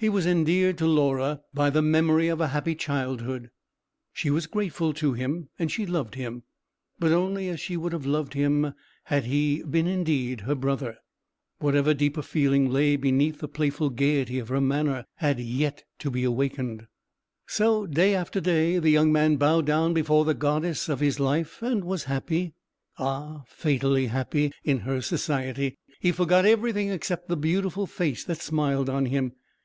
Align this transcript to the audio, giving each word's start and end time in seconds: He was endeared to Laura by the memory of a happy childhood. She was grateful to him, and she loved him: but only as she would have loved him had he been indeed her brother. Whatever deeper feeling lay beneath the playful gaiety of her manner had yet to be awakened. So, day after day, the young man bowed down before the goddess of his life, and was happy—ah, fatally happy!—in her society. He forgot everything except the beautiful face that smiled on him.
He 0.00 0.08
was 0.08 0.26
endeared 0.26 0.78
to 0.78 0.86
Laura 0.86 1.40
by 1.52 1.70
the 1.70 1.82
memory 1.82 2.28
of 2.28 2.40
a 2.40 2.46
happy 2.54 2.76
childhood. 2.76 3.50
She 4.12 4.30
was 4.30 4.46
grateful 4.46 4.92
to 4.94 5.14
him, 5.14 5.48
and 5.58 5.72
she 5.72 5.86
loved 5.86 6.14
him: 6.14 6.44
but 7.00 7.10
only 7.10 7.48
as 7.48 7.58
she 7.58 7.76
would 7.76 7.90
have 7.92 8.06
loved 8.06 8.34
him 8.34 8.74
had 9.06 9.24
he 9.24 9.60
been 9.64 9.88
indeed 9.88 10.42
her 10.42 10.54
brother. 10.54 10.98
Whatever 11.58 11.94
deeper 11.94 12.22
feeling 12.22 12.70
lay 12.70 12.94
beneath 12.94 13.40
the 13.40 13.48
playful 13.48 13.90
gaiety 13.90 14.38
of 14.38 14.50
her 14.50 14.60
manner 14.60 15.04
had 15.16 15.40
yet 15.40 15.82
to 15.98 16.12
be 16.12 16.22
awakened. 16.22 16.86
So, 17.48 17.84
day 17.84 18.14
after 18.14 18.40
day, 18.40 18.78
the 18.78 18.90
young 18.90 19.10
man 19.10 19.34
bowed 19.34 19.66
down 19.66 19.94
before 19.94 20.24
the 20.24 20.32
goddess 20.32 20.88
of 20.88 21.00
his 21.00 21.18
life, 21.18 21.60
and 21.60 21.82
was 21.82 22.04
happy—ah, 22.04 23.42
fatally 23.48 24.06
happy!—in 24.06 24.78
her 24.78 25.02
society. 25.02 25.76
He 25.98 26.12
forgot 26.12 26.46
everything 26.46 26.88
except 26.90 27.26
the 27.28 27.36
beautiful 27.36 27.88
face 27.88 28.22
that 28.22 28.40
smiled 28.40 28.88
on 28.88 29.06
him. 29.06 29.32